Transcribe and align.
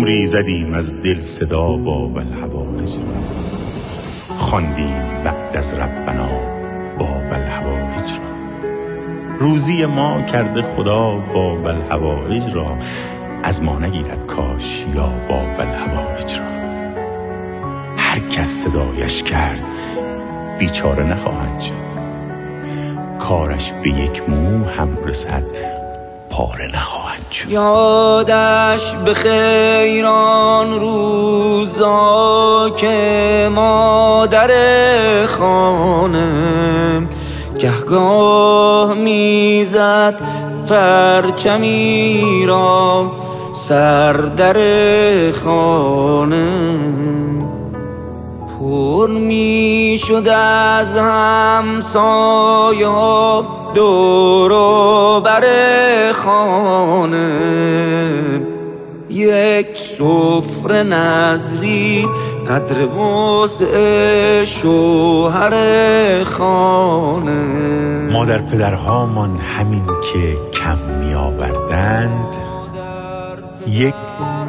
عمری 0.00 0.26
زدیم 0.26 0.74
از 0.74 1.00
دل 1.00 1.20
صدا 1.20 1.72
باب 1.72 2.16
الهوایج 2.16 2.96
را 2.96 4.36
خواندیم 4.36 5.02
بعد 5.24 5.56
از 5.56 5.74
ربنا 5.74 6.28
باب 6.98 7.32
الهوایج 7.32 8.10
را 8.10 8.56
روزی 9.38 9.86
ما 9.86 10.22
کرده 10.22 10.62
خدا 10.62 11.16
باب 11.34 11.66
الهوایج 11.66 12.54
را 12.54 12.78
از 13.42 13.62
ما 13.62 13.78
نگیرد 13.78 14.26
کاش 14.26 14.86
یا 14.94 15.12
باب 15.28 15.60
الهوایج 15.60 16.38
را 16.38 16.46
هر 17.96 18.18
کس 18.18 18.48
صدایش 18.48 19.22
کرد 19.22 19.62
بیچاره 20.58 21.06
نخواهد 21.06 21.60
شد. 21.60 22.00
کارش 23.18 23.72
به 23.72 23.88
یک 23.88 24.28
مو 24.28 24.64
هم 24.64 24.98
رسد 25.04 25.42
پاره 26.30 26.66
نخواهد 26.74 27.30
شد. 27.30 27.50
یادش 27.50 28.94
به 29.04 29.14
خیران 29.14 30.80
روزا 30.80 32.70
که 32.76 33.48
مادر 33.54 34.50
خانه 35.26 37.08
گهگاه 37.58 38.94
می‌زد 38.94 40.20
پرچمی 40.68 42.44
را 42.46 43.10
سر 43.52 44.12
در 44.12 44.56
خانه. 45.44 46.76
پر 48.60 49.08
می 49.10 49.98
شد 50.06 50.28
از 50.28 50.96
همسایا 50.96 52.80
دور 53.74 54.52
و 54.52 55.20
بر 55.24 55.44
خانه 56.40 58.40
یک 59.10 59.68
سفره 59.74 60.82
نظری 60.82 62.08
قدر 62.48 62.86
وسع 62.86 64.44
شوهر 64.44 65.54
خانه. 66.24 67.42
مادر 68.12 68.38
پدرهامان 68.38 69.36
همین 69.36 69.86
که 69.86 70.36
کم 70.52 70.78
می 71.00 71.14
آوردند 71.14 72.36
یک 73.68 73.94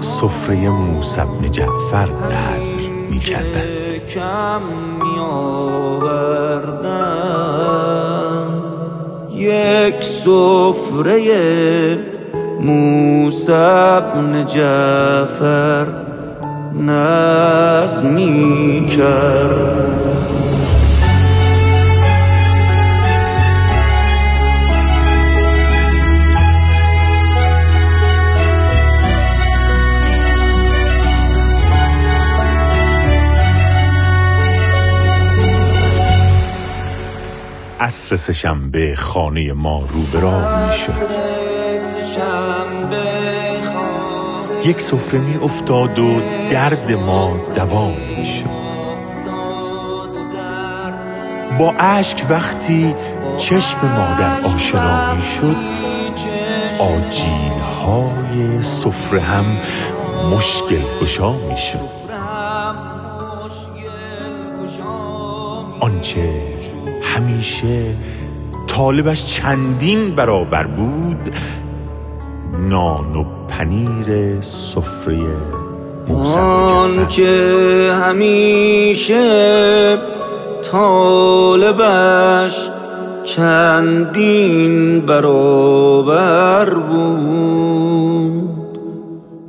سفره 0.00 0.70
موسی 0.70 1.20
بن 1.20 1.50
جعفر 1.50 2.08
نظر 2.32 2.78
می 3.10 3.18
کردند 3.18 4.06
کم 4.14 4.62
می 5.02 5.18
یک 9.86 10.04
سفره 10.04 11.18
موسی 12.60 13.52
بن 13.52 14.44
جعفر 14.46 15.86
نظم 16.74 18.16
عصر 37.86 38.16
سهشنبه 38.16 38.96
خانه 38.96 39.52
ما 39.52 39.80
رو 39.88 40.02
به 40.12 40.20
راه 40.20 40.66
می 40.66 40.72
شد 40.72 41.10
یک 44.64 44.80
سفره 44.80 45.20
می 45.20 45.36
افتاد 45.36 45.98
و 45.98 46.20
درد 46.50 46.92
ما 46.92 47.36
دوام 47.54 47.96
می 48.18 48.26
شد 48.26 48.66
با 51.58 51.74
اشک 51.78 52.30
وقتی 52.30 52.94
چشم 53.36 53.78
مادر 53.82 54.40
آشنا 54.40 55.14
می 55.14 55.22
شد 55.22 55.56
آجیل 56.80 57.60
های 57.86 58.62
سفره 58.62 59.20
هم 59.20 59.44
مشکل 60.30 60.82
گشا 61.02 61.32
می 61.32 61.56
شد 61.56 61.96
آنچه 65.80 66.30
همیشه 67.02 67.82
طالبش 68.66 69.24
چندین 69.24 70.10
برابر 70.10 70.66
بود 70.66 71.30
نان 72.70 73.16
و 73.16 73.24
پنیر 73.48 74.40
سفره 74.40 75.16
آنچه 76.08 77.92
همیشه 78.02 79.98
طالبش 80.72 82.68
چندین 83.24 85.00
برابر 85.00 86.74
بود. 86.74 88.56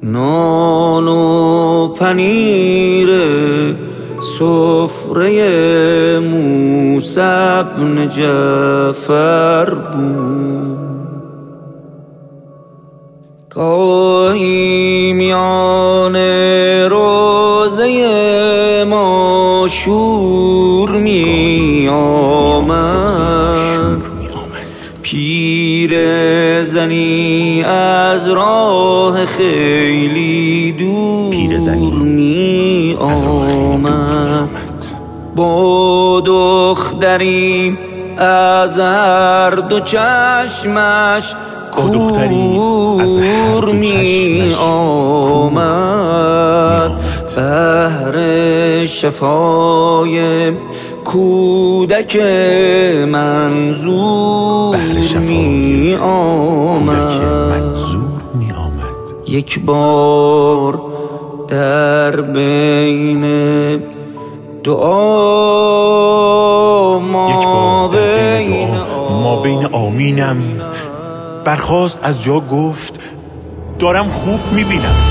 نان 0.03 1.07
و 1.07 1.87
پنیر 1.87 3.09
سفره 4.39 6.19
موسی 6.19 7.21
بن 7.77 8.09
جعفر 8.09 9.73
بود. 9.73 10.77
گاهی 13.49 15.13
میان 15.13 16.15
روزه 16.89 18.85
ما 18.87 19.67
شور 19.69 20.91
می 20.91 21.87
آمد. 21.91 23.17
پیر 25.01 25.93
زنی 26.63 27.63
از 27.63 28.29
راه 28.29 29.25
خیلی 29.25 30.71
دور 30.71 32.03
می 32.03 32.97
آمد 32.99 33.47
با 35.37 36.21
دختری 36.25 37.77
از 38.17 38.79
هر 38.79 39.49
دو 39.49 39.79
چشمش 39.79 41.35
دختری 41.93 42.59
از 43.01 43.19
هر 43.19 43.61
دو 43.61 43.73
می 43.73 44.53
آمد. 44.61 46.07
بهر 47.35 48.85
شفای 48.85 50.51
کودک 51.03 52.15
منظور 53.07 54.77
بهر 54.77 55.01
شفای 55.01 55.95
کودک 55.95 57.21
منظور 57.49 58.21
می 58.33 58.51
آمد. 58.51 59.27
یک 59.27 59.59
بار 59.65 60.81
در 61.47 62.21
بین 62.21 63.23
دعا 64.63 64.90
ما 67.00 67.29
یک 67.29 67.45
بار 67.45 67.90
در 67.90 68.38
بین 68.38 68.50
بین 68.50 68.68
دعا. 68.68 69.22
ما 69.22 69.41
بین 69.41 69.66
آمینم. 69.66 70.38
برخواست 71.45 72.00
از 72.03 72.23
جا 72.23 72.40
گفت 72.40 73.00
دارم 73.79 74.09
خوب 74.09 74.40
می‌بینم. 74.51 75.06